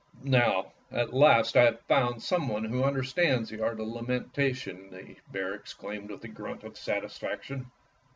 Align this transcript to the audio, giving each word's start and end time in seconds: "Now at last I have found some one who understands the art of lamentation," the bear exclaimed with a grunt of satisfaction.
"Now 0.23 0.71
at 0.89 1.13
last 1.13 1.55
I 1.55 1.65
have 1.65 1.81
found 1.81 2.23
some 2.23 2.47
one 2.47 2.63
who 2.63 2.83
understands 2.83 3.51
the 3.51 3.63
art 3.63 3.79
of 3.79 3.85
lamentation," 3.85 4.89
the 4.89 5.17
bear 5.31 5.53
exclaimed 5.53 6.09
with 6.09 6.23
a 6.23 6.27
grunt 6.27 6.63
of 6.63 6.75
satisfaction. 6.75 7.67